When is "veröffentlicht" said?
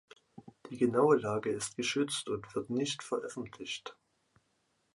3.03-3.95